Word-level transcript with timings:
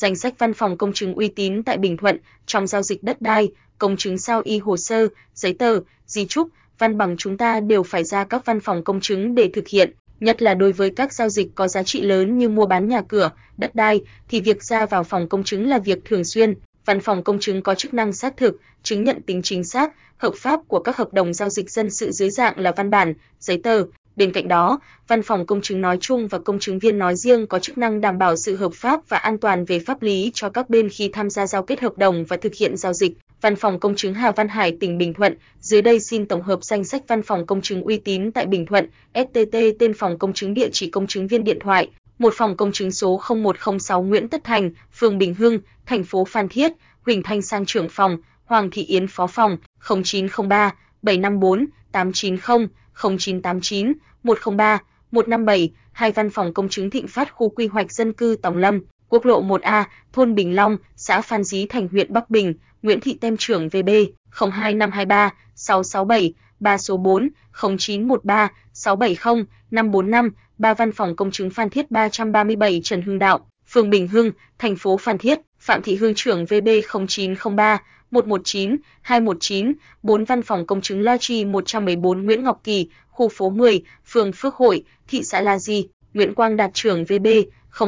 danh 0.00 0.16
sách 0.16 0.34
văn 0.38 0.54
phòng 0.54 0.76
công 0.76 0.92
chứng 0.92 1.14
uy 1.14 1.28
tín 1.28 1.62
tại 1.62 1.78
Bình 1.78 1.96
Thuận 1.96 2.16
trong 2.46 2.66
giao 2.66 2.82
dịch 2.82 3.02
đất 3.02 3.22
đai, 3.22 3.48
công 3.78 3.96
chứng 3.96 4.18
sao 4.18 4.42
y 4.44 4.58
hồ 4.58 4.76
sơ, 4.76 5.08
giấy 5.34 5.52
tờ, 5.58 5.80
di 6.06 6.26
chúc, 6.26 6.48
văn 6.78 6.98
bằng 6.98 7.16
chúng 7.16 7.36
ta 7.36 7.60
đều 7.60 7.82
phải 7.82 8.04
ra 8.04 8.24
các 8.24 8.46
văn 8.46 8.60
phòng 8.60 8.84
công 8.84 9.00
chứng 9.00 9.34
để 9.34 9.50
thực 9.52 9.68
hiện, 9.68 9.90
nhất 10.20 10.42
là 10.42 10.54
đối 10.54 10.72
với 10.72 10.90
các 10.90 11.12
giao 11.12 11.28
dịch 11.28 11.48
có 11.54 11.68
giá 11.68 11.82
trị 11.82 12.00
lớn 12.00 12.38
như 12.38 12.48
mua 12.48 12.66
bán 12.66 12.88
nhà 12.88 13.02
cửa, 13.08 13.30
đất 13.58 13.74
đai 13.74 14.00
thì 14.28 14.40
việc 14.40 14.64
ra 14.64 14.86
vào 14.86 15.04
phòng 15.04 15.28
công 15.28 15.44
chứng 15.44 15.68
là 15.68 15.78
việc 15.78 16.04
thường 16.04 16.24
xuyên. 16.24 16.54
Văn 16.84 17.00
phòng 17.00 17.24
công 17.24 17.38
chứng 17.40 17.62
có 17.62 17.74
chức 17.74 17.94
năng 17.94 18.12
xác 18.12 18.36
thực, 18.36 18.60
chứng 18.82 19.04
nhận 19.04 19.22
tính 19.22 19.42
chính 19.42 19.64
xác, 19.64 19.92
hợp 20.16 20.34
pháp 20.36 20.60
của 20.68 20.78
các 20.78 20.96
hợp 20.96 21.12
đồng 21.12 21.34
giao 21.34 21.48
dịch 21.48 21.70
dân 21.70 21.90
sự 21.90 22.10
dưới 22.10 22.30
dạng 22.30 22.58
là 22.58 22.72
văn 22.76 22.90
bản, 22.90 23.14
giấy 23.40 23.60
tờ, 23.62 23.84
Bên 24.20 24.32
cạnh 24.32 24.48
đó, 24.48 24.80
văn 25.08 25.22
phòng 25.22 25.46
công 25.46 25.60
chứng 25.60 25.80
nói 25.80 25.98
chung 26.00 26.28
và 26.28 26.38
công 26.38 26.58
chứng 26.58 26.78
viên 26.78 26.98
nói 26.98 27.16
riêng 27.16 27.46
có 27.46 27.58
chức 27.58 27.78
năng 27.78 28.00
đảm 28.00 28.18
bảo 28.18 28.36
sự 28.36 28.56
hợp 28.56 28.72
pháp 28.74 29.00
và 29.08 29.16
an 29.16 29.38
toàn 29.38 29.64
về 29.64 29.78
pháp 29.78 30.02
lý 30.02 30.30
cho 30.34 30.48
các 30.50 30.70
bên 30.70 30.88
khi 30.88 31.10
tham 31.12 31.30
gia 31.30 31.46
giao 31.46 31.62
kết 31.62 31.80
hợp 31.80 31.98
đồng 31.98 32.24
và 32.24 32.36
thực 32.36 32.54
hiện 32.54 32.76
giao 32.76 32.92
dịch. 32.92 33.12
Văn 33.40 33.56
phòng 33.56 33.80
công 33.80 33.96
chứng 33.96 34.14
Hà 34.14 34.30
Văn 34.30 34.48
Hải 34.48 34.76
tỉnh 34.80 34.98
Bình 34.98 35.14
Thuận, 35.14 35.36
dưới 35.60 35.82
đây 35.82 36.00
xin 36.00 36.26
tổng 36.26 36.42
hợp 36.42 36.64
danh 36.64 36.84
sách 36.84 37.02
văn 37.08 37.22
phòng 37.22 37.46
công 37.46 37.60
chứng 37.60 37.82
uy 37.82 37.96
tín 37.96 38.32
tại 38.32 38.46
Bình 38.46 38.66
Thuận, 38.66 38.86
STT 39.14 39.56
tên 39.78 39.94
phòng 39.94 40.18
công 40.18 40.32
chứng 40.32 40.54
địa 40.54 40.68
chỉ 40.72 40.90
công 40.90 41.06
chứng 41.06 41.26
viên 41.26 41.44
điện 41.44 41.58
thoại, 41.60 41.88
một 42.18 42.34
phòng 42.36 42.56
công 42.56 42.72
chứng 42.72 42.92
số 42.92 43.20
0106 43.28 44.02
Nguyễn 44.02 44.28
Tất 44.28 44.44
Thành, 44.44 44.70
phường 44.94 45.18
Bình 45.18 45.34
Hưng, 45.34 45.58
thành 45.86 46.04
phố 46.04 46.24
Phan 46.24 46.48
Thiết, 46.48 46.72
Huỳnh 47.06 47.22
Thanh 47.22 47.42
Sang 47.42 47.66
trưởng 47.66 47.88
phòng, 47.88 48.18
Hoàng 48.44 48.70
Thị 48.70 48.84
Yến 48.84 49.06
phó 49.06 49.26
phòng, 49.26 49.56
0903 50.04 50.74
754 51.02 51.66
890 51.92 52.68
0989 53.02 53.92
103 54.22 54.78
157, 55.10 55.72
hai 55.92 56.12
văn 56.12 56.30
phòng 56.30 56.54
công 56.54 56.68
chứng 56.68 56.90
Thịnh 56.90 57.08
Phát 57.08 57.32
khu 57.32 57.48
quy 57.48 57.66
hoạch 57.66 57.92
dân 57.92 58.12
cư 58.12 58.36
Tòng 58.42 58.56
Lâm, 58.56 58.80
quốc 59.08 59.24
lộ 59.24 59.42
1A, 59.42 59.84
thôn 60.12 60.34
Bình 60.34 60.56
Long, 60.56 60.76
xã 60.96 61.20
Phan 61.20 61.44
Dí 61.44 61.66
Thành 61.66 61.88
huyện 61.88 62.12
Bắc 62.12 62.30
Bình, 62.30 62.54
Nguyễn 62.82 63.00
Thị 63.00 63.18
Tem 63.20 63.36
trưởng 63.36 63.68
VB 63.68 63.88
02523 64.30 65.34
667 65.54 66.34
3 66.60 66.78
số 66.78 66.96
4 66.96 67.28
0913 67.52 68.52
670 68.72 69.44
545, 69.70 70.30
ba 70.58 70.74
văn 70.74 70.92
phòng 70.92 71.16
công 71.16 71.30
chứng 71.30 71.50
Phan 71.50 71.70
Thiết 71.70 71.90
337 71.90 72.80
Trần 72.84 73.02
Hưng 73.02 73.18
Đạo, 73.18 73.46
phường 73.68 73.90
Bình 73.90 74.08
Hưng, 74.08 74.30
thành 74.58 74.76
phố 74.76 74.96
Phan 74.96 75.18
Thiết, 75.18 75.40
Phạm 75.60 75.82
Thị 75.82 75.96
Hương 75.96 76.14
trưởng 76.14 76.44
VB 76.44 76.68
0903 77.08 77.82
119 78.10 78.76
219, 79.02 79.72
4 80.02 80.24
văn 80.24 80.42
phòng 80.42 80.66
công 80.66 80.80
chứng 80.80 81.02
La 81.02 81.16
Tri 81.16 81.44
114 81.44 82.24
Nguyễn 82.24 82.44
Ngọc 82.44 82.60
Kỳ, 82.64 82.88
khu 83.08 83.28
phố 83.28 83.50
10, 83.50 83.82
phường 84.06 84.32
Phước 84.32 84.54
Hội, 84.54 84.84
thị 85.08 85.22
xã 85.22 85.40
La 85.40 85.58
Di, 85.58 85.88
Nguyễn 86.14 86.34
Quang 86.34 86.56
Đạt 86.56 86.70
trưởng 86.74 87.04
VB 87.04 87.26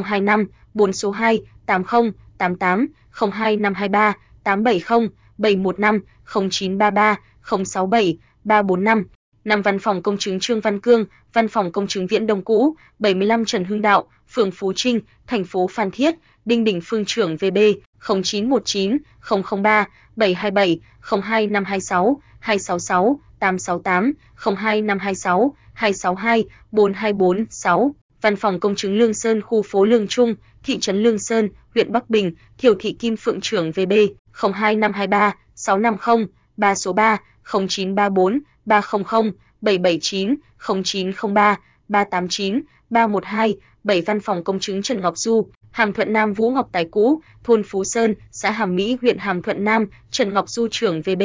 025 0.03 0.45
4 0.73 0.93
số 0.93 1.11
2 1.11 1.41
80 1.65 2.11
88 2.37 2.87
02523 3.11 4.13
870 4.43 5.09
715 5.37 5.99
0933 6.25 7.15
067 7.43 8.17
345 8.43 9.05
5 9.43 9.61
văn 9.61 9.79
phòng 9.79 10.01
công 10.01 10.17
chứng 10.17 10.39
Trương 10.39 10.59
Văn 10.59 10.79
Cương, 10.79 11.05
văn 11.33 11.47
phòng 11.47 11.71
công 11.71 11.87
chứng 11.87 12.07
Viễn 12.07 12.27
Đông 12.27 12.41
cũ, 12.41 12.75
75 12.99 13.45
Trần 13.45 13.65
Hưng 13.65 13.81
Đạo, 13.81 14.07
phường 14.29 14.51
Phú 14.51 14.73
Trinh, 14.75 14.99
thành 15.27 15.43
phố 15.43 15.67
Phan 15.71 15.91
Thiết, 15.91 16.15
Đinh 16.45 16.63
Đình 16.63 16.81
Phương 16.83 17.05
trưởng 17.05 17.37
VB 17.37 17.57
0919 18.07 18.97
003 19.21 19.85
727 20.15 20.79
02526 21.01 22.21
266 22.39 23.19
868 23.39 24.13
02526 24.35 25.55
262 25.73 26.43
4246. 26.71 27.95
Văn 28.21 28.35
phòng 28.35 28.59
công 28.59 28.75
chứng 28.75 28.97
Lương 28.97 29.13
Sơn 29.13 29.41
khu 29.41 29.61
phố 29.61 29.85
Lương 29.85 30.07
Trung, 30.07 30.35
thị 30.63 30.79
trấn 30.79 31.03
Lương 31.03 31.19
Sơn, 31.19 31.49
huyện 31.73 31.91
Bắc 31.91 32.09
Bình, 32.09 32.33
Thiểu 32.57 32.73
thị 32.79 32.95
Kim 32.99 33.17
Phượng 33.17 33.41
trưởng 33.41 33.71
VB 33.71 33.93
02523 34.33 35.35
650 35.55 36.25
3 36.57 36.75
số 36.75 36.93
3 36.93 37.17
0934 37.43 38.39
300 38.65 39.31
779 39.61 40.35
0903 40.83 41.57
389 41.93 42.61
312 42.89 43.57
7 43.83 44.01
Văn 44.01 44.19
phòng 44.19 44.43
công 44.43 44.59
chứng 44.59 44.81
Trần 44.81 45.01
Ngọc 45.01 45.17
Du, 45.17 45.47
Hàm 45.71 45.93
Thuận 45.93 46.13
Nam 46.13 46.33
Vũ 46.33 46.49
Ngọc 46.49 46.69
Tài 46.71 46.85
cũ, 46.85 47.21
thôn 47.43 47.63
Phú 47.63 47.83
Sơn, 47.83 48.15
xã 48.31 48.51
Hàm 48.51 48.75
Mỹ, 48.75 48.97
huyện 49.01 49.17
Hàm 49.17 49.41
Thuận 49.41 49.63
Nam, 49.63 49.85
Trần 50.11 50.33
Ngọc 50.33 50.49
Du 50.49 50.67
trưởng 50.71 51.01
VB, 51.01 51.21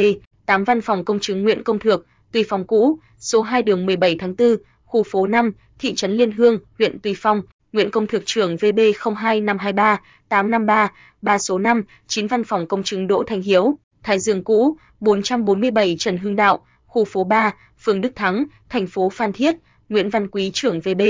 8 0.47 0.65
Văn 0.65 0.81
phòng 0.81 1.05
công 1.05 1.21
chứng 1.21 1.43
Nguyễn 1.43 1.63
Công 1.63 1.79
Thược, 1.79 2.07
Tuy 2.33 2.45
Phong 2.49 2.67
cũ, 2.67 2.99
số 3.19 3.43
2 3.43 3.63
đường 3.63 3.87
17 3.87 4.17
tháng 4.19 4.35
4, 4.37 4.57
khu 4.85 5.03
phố 5.03 5.27
5, 5.27 5.53
thị 5.79 5.95
trấn 5.95 6.13
Liên 6.13 6.33
Hương, 6.33 6.59
huyện 6.79 6.99
Tuy 7.03 7.15
Phong, 7.17 7.43
Nguyễn 7.73 7.91
Công 7.91 8.07
Thược 8.07 8.23
trưởng 8.27 8.57
VB 8.57 8.79
02523 9.01 10.01
853 10.29 10.93
3 11.23 11.39
số 11.39 11.59
5, 11.59 11.83
9 12.07 12.27
Văn 12.27 12.45
phòng 12.45 12.67
công 12.67 12.83
chứng 12.83 13.07
Đỗ 13.07 13.23
Thành 13.27 13.43
Hiếu, 13.43 13.79
Thái 14.03 14.19
Dương 14.19 14.45
cũ, 14.45 14.77
447 15.01 15.97
Trần 15.99 16.19
Hưng 16.19 16.37
Đạo, 16.37 16.67
khu 16.87 17.05
phố 17.05 17.25
3, 17.25 17.55
phường 17.79 18.01
Đức 18.01 18.13
Thắng, 18.17 18.45
thành 18.69 18.87
phố 18.87 19.09
Phan 19.09 19.33
Thiết, 19.33 19.57
Nguyễn 19.89 20.11
Văn 20.11 20.29
Quý 20.29 20.51
trưởng 20.55 20.81
VB 20.81 21.03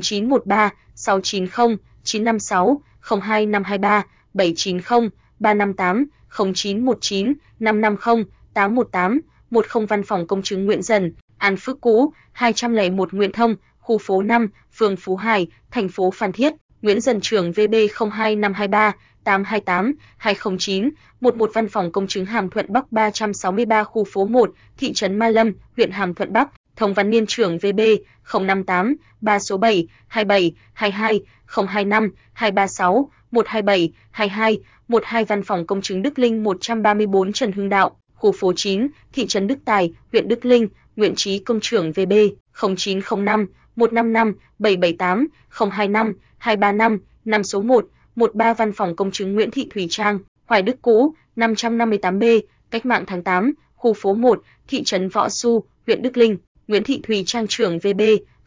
0913 0.00 0.70
690 0.94 1.76
956 2.04 2.82
02523 3.00 4.04
790 4.34 5.08
358 5.38 6.04
0919 6.54 7.32
550 7.58 8.24
818 8.54 9.20
10 9.50 9.64
Văn 9.88 10.02
phòng 10.02 10.26
công 10.26 10.42
chứng 10.42 10.66
Nguyễn 10.66 10.82
Dần, 10.82 11.12
An 11.38 11.56
Phước 11.56 11.80
cũ, 11.80 12.12
201 12.32 13.12
Nguyễn 13.14 13.32
Thông, 13.32 13.56
khu 13.78 13.98
phố 13.98 14.22
5, 14.22 14.48
phường 14.72 14.96
Phú 14.96 15.16
Hải, 15.16 15.46
thành 15.70 15.88
phố 15.88 16.10
Phan 16.10 16.32
Thiết, 16.32 16.52
Nguyễn 16.82 17.00
Dần 17.00 17.20
trưởng 17.20 17.52
VB 17.52 17.74
02523 18.12 18.92
828 19.24 19.94
209 20.16 20.90
11 21.20 21.50
Văn 21.54 21.68
phòng 21.68 21.92
công 21.92 22.06
chứng 22.06 22.24
Hàm 22.24 22.50
Thuận 22.50 22.66
Bắc 22.72 22.92
363 22.92 23.84
khu 23.84 24.04
phố 24.04 24.26
1, 24.26 24.50
thị 24.76 24.92
trấn 24.92 25.18
Ma 25.18 25.28
Lâm, 25.28 25.52
huyện 25.76 25.90
Hàm 25.90 26.14
Thuận 26.14 26.32
Bắc, 26.32 26.48
Thông 26.76 26.94
Văn 26.94 27.10
Niên 27.10 27.26
trưởng 27.26 27.58
VB 27.58 27.80
058 28.34 28.96
3 29.20 29.38
số 29.38 29.56
7 29.56 29.86
27 30.08 30.52
22 30.72 31.20
025 31.46 32.10
236 32.32 33.10
127 33.30 33.92
22 34.10 34.58
12 34.88 35.24
Văn 35.24 35.42
phòng 35.42 35.66
công 35.66 35.82
chứng 35.82 36.02
Đức 36.02 36.18
Linh 36.18 36.42
134 36.42 37.32
Trần 37.32 37.52
Hưng 37.52 37.68
Đạo, 37.68 37.96
khu 38.14 38.32
phố 38.32 38.52
9, 38.56 38.88
thị 39.12 39.26
trấn 39.26 39.46
Đức 39.46 39.58
Tài, 39.64 39.92
huyện 40.12 40.28
Đức 40.28 40.44
Linh, 40.44 40.68
Nguyễn 40.96 41.14
Chí 41.14 41.38
công 41.38 41.60
trưởng 41.60 41.92
VB 41.92 42.12
0905 42.76 43.46
155 43.76 44.34
778 44.58 45.26
025 45.70 46.12
235 46.38 46.98
5 47.24 47.44
số 47.44 47.62
1 47.62 47.86
13 48.16 48.54
Văn 48.54 48.72
phòng 48.72 48.96
công 48.96 49.10
chứng 49.10 49.34
Nguyễn 49.34 49.50
Thị 49.50 49.68
Thủy 49.74 49.86
Trang, 49.90 50.18
Hoài 50.46 50.62
Đức 50.62 50.82
cũ, 50.82 51.14
558B, 51.36 52.40
Cách 52.70 52.86
mạng 52.86 53.04
tháng 53.06 53.22
8, 53.22 53.52
khu 53.74 53.94
phố 53.94 54.14
1, 54.14 54.42
thị 54.68 54.84
trấn 54.84 55.08
Võ 55.08 55.28
Xu, 55.28 55.64
huyện 55.86 56.02
Đức 56.02 56.16
Linh, 56.16 56.36
Nguyễn 56.68 56.82
Thị 56.84 57.00
Thùy 57.02 57.24
Trang 57.26 57.46
trưởng 57.46 57.78
VB 57.78 58.00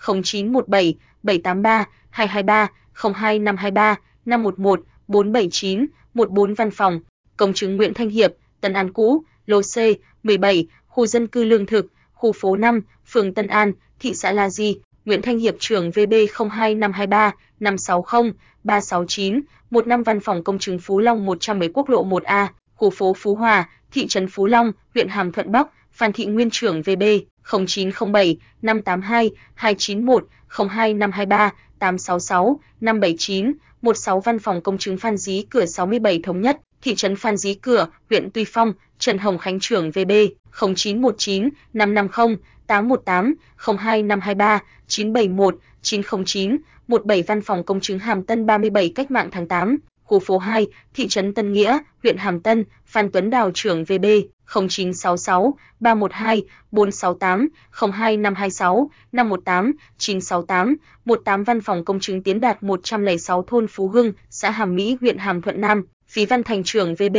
0917 0.07 0.95
783 1.23 1.85
223 2.09 2.67
02523 2.93 3.95
511 4.25 4.81
479 5.07 5.85
14 6.13 6.53
Văn 6.53 6.71
phòng, 6.71 6.99
công 7.37 7.53
chứng 7.53 7.75
Nguyễn 7.75 7.93
Thanh 7.93 8.09
Hiệp, 8.09 8.31
Tân 8.61 8.73
An 8.73 8.93
cũ, 8.93 9.23
lô 9.45 9.61
C, 9.61 9.75
17, 10.23 10.67
khu 10.87 11.07
dân 11.07 11.27
cư 11.27 11.43
lương 11.43 11.65
thực, 11.65 11.85
khu 12.13 12.31
phố 12.31 12.55
5, 12.55 12.81
phường 13.07 13.33
Tân 13.33 13.47
An, 13.47 13.71
thị 13.99 14.13
xã 14.13 14.31
La 14.31 14.49
Di, 14.49 14.79
Nguyễn 15.05 15.21
Thanh 15.21 15.39
Hiệp 15.39 15.55
trưởng 15.59 15.91
VB 15.91 16.13
02523 16.51 17.31
560 17.59 18.31
369, 18.63 19.41
15 19.71 20.03
văn 20.03 20.19
phòng 20.19 20.43
công 20.43 20.59
chứng 20.59 20.79
Phú 20.79 20.99
Long 20.99 21.25
110 21.25 21.69
quốc 21.73 21.89
lộ 21.89 22.05
1A, 22.05 22.47
khu 22.75 22.89
phố 22.89 23.13
Phú 23.17 23.35
Hòa, 23.35 23.69
thị 23.91 24.07
trấn 24.07 24.27
Phú 24.27 24.45
Long, 24.45 24.71
huyện 24.93 25.07
Hàm 25.07 25.31
Thuận 25.31 25.51
Bắc, 25.51 25.67
Phan 25.91 26.13
Thị 26.13 26.25
Nguyên 26.25 26.49
trưởng 26.49 26.81
VB 26.81 27.03
0907 27.51 28.37
582 28.61 29.31
291 29.55 30.27
02523 30.49 31.53
866 31.79 32.59
579, 32.81 33.53
16 33.81 34.19
văn 34.19 34.39
phòng 34.39 34.61
công 34.61 34.77
chứng 34.77 34.97
Phan 34.97 35.17
Dí 35.17 35.45
Cửa 35.49 35.65
67 35.65 36.19
thống 36.23 36.41
nhất, 36.41 36.59
thị 36.81 36.95
trấn 36.95 37.15
Phan 37.15 37.37
Dí 37.37 37.53
Cửa, 37.53 37.87
huyện 38.09 38.29
Tuy 38.33 38.45
Phong, 38.47 38.73
Trần 38.99 39.17
Hồng 39.17 39.37
Khánh 39.37 39.59
trưởng 39.59 39.91
VB 39.91 40.11
0919 40.59 41.49
550 41.73 42.37
818 42.67 43.35
02523 43.57 44.59
971 44.87 45.57
909 45.81 46.57
17 46.87 47.23
Văn 47.27 47.41
phòng 47.41 47.63
công 47.63 47.79
chứng 47.79 47.99
Hàm 47.99 48.23
Tân 48.23 48.45
37 48.45 48.91
Cách 48.95 49.11
mạng 49.11 49.29
tháng 49.31 49.47
8, 49.47 49.77
khu 50.07 50.19
phố 50.19 50.37
2, 50.37 50.67
thị 50.93 51.07
trấn 51.07 51.33
Tân 51.33 51.53
Nghĩa, 51.53 51.77
huyện 52.03 52.17
Hàm 52.17 52.39
Tân, 52.39 52.65
Phan 52.85 53.11
Tuấn 53.11 53.29
Đào 53.29 53.51
trưởng 53.53 53.83
VB 53.83 54.05
0966 54.45 55.57
312 55.79 56.43
468 56.71 57.47
02526 57.71 58.89
518 59.11 59.71
968 59.97 60.75
18 61.05 61.43
Văn 61.43 61.61
phòng 61.61 61.85
công 61.85 61.99
chứng 61.99 62.23
Tiến 62.23 62.39
Đạt 62.39 62.63
106 62.63 63.43
thôn 63.47 63.67
Phú 63.67 63.87
Hưng, 63.87 64.13
xã 64.29 64.51
Hàm 64.51 64.75
Mỹ, 64.75 64.97
huyện 65.01 65.17
Hàm 65.17 65.41
Thuận 65.41 65.61
Nam, 65.61 65.85
Phí 66.07 66.25
Văn 66.25 66.43
Thành 66.43 66.63
trưởng 66.63 66.95
VB 66.95 67.17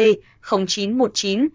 0919 0.67 1.49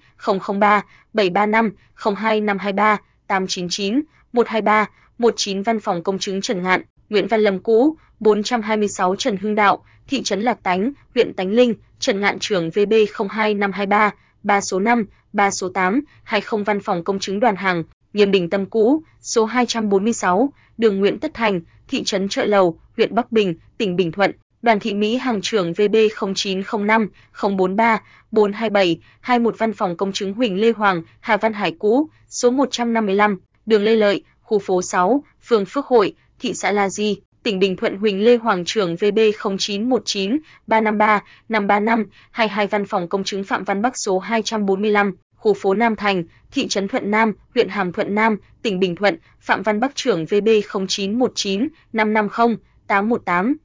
003 0.60 0.84
735 1.14 1.72
02523 1.96 2.98
899 3.28 4.02
123 4.34 4.90
19 5.18 5.64
Văn 5.64 5.80
phòng 5.80 6.04
công 6.04 6.20
chứng 6.20 6.42
Trần 6.42 6.64
Ngạn, 6.64 6.82
Nguyễn 7.14 7.28
Văn 7.28 7.42
Lâm 7.42 7.60
cũ, 7.60 7.96
426 8.20 9.16
Trần 9.16 9.38
Hưng 9.38 9.56
Đạo, 9.56 9.84
thị 10.08 10.24
trấn 10.24 10.42
Lạc 10.42 10.64
Tánh, 10.64 10.92
huyện 11.14 11.34
Tánh 11.34 11.52
Linh, 11.52 11.74
Trần 12.00 12.22
Ngạn 12.22 12.40
Trường 12.40 12.70
VB 12.70 12.94
02523, 13.16 14.12
3 14.44 14.62
số 14.62 14.80
5, 14.80 15.06
3 15.34 15.52
số 15.52 15.70
8, 15.70 16.02
20 16.24 16.64
Văn 16.64 16.80
phòng 16.80 17.04
công 17.04 17.20
chứng 17.20 17.40
đoàn 17.40 17.56
hàng, 17.56 17.84
Nghiêm 18.14 18.32
Bình 18.32 18.50
Tâm 18.50 18.66
cũ, 18.66 19.04
số 19.22 19.46
246, 19.46 20.54
đường 20.78 21.00
Nguyễn 21.00 21.20
Tất 21.20 21.34
Thành, 21.34 21.62
thị 21.88 22.04
trấn 22.04 22.30
Trợ 22.30 22.46
Lầu, 22.46 22.80
huyện 22.98 23.16
Bắc 23.16 23.32
Bình, 23.32 23.56
tỉnh 23.78 23.96
Bình 23.96 24.12
Thuận, 24.12 24.32
Đoàn 24.62 24.80
Thị 24.80 24.94
Mỹ 24.94 25.18
hàng 25.18 25.42
trưởng 25.42 25.74
VB 25.74 25.96
0905 26.36 27.10
043 27.58 28.02
427 28.32 29.00
21 29.22 29.58
Văn 29.58 29.74
phòng 29.74 29.98
công 29.98 30.12
chứng 30.12 30.34
Huỳnh 30.34 30.62
Lê 30.62 30.72
Hoàng, 30.72 31.04
Hà 31.20 31.38
Văn 31.38 31.54
Hải 31.54 31.76
cũ, 31.80 32.10
số 32.30 32.52
155, 32.52 33.40
đường 33.66 33.84
Lê 33.84 33.96
Lợi, 33.96 34.24
khu 34.42 34.60
phố 34.60 34.82
6, 34.82 35.24
phường 35.44 35.66
Phước 35.66 35.86
Hội, 35.86 36.16
thị 36.40 36.54
xã 36.54 36.72
La 36.72 36.90
Di, 36.90 37.18
tỉnh 37.44 37.60
Bình 37.60 37.76
Thuận 37.76 37.98
Huỳnh 37.98 38.24
Lê 38.24 38.38
Hoàng 38.38 38.66
trưởng 38.66 38.96
VB 38.96 39.20
0919 39.44 40.38
353 40.68 41.24
535 41.50 42.06
22 42.32 42.68
Văn 42.68 42.86
phòng 42.86 43.08
công 43.08 43.24
chứng 43.24 43.44
Phạm 43.44 43.64
Văn 43.64 43.82
Bắc 43.82 43.98
số 43.98 44.20
245, 44.20 45.12
khu 45.36 45.54
phố 45.54 45.74
Nam 45.74 45.96
Thành, 45.96 46.24
thị 46.52 46.68
trấn 46.68 46.88
Thuận 46.88 47.12
Nam, 47.12 47.34
huyện 47.54 47.70
Hàm 47.70 47.92
Thuận 47.92 48.16
Nam, 48.16 48.38
tỉnh 48.62 48.80
Bình 48.80 48.96
Thuận, 48.96 49.18
Phạm 49.42 49.64
Văn 49.64 49.80
Bắc 49.80 49.96
trưởng 49.96 50.26
VB 50.26 50.50
0919 50.74 51.68
550 51.94 52.58
818 52.88 53.56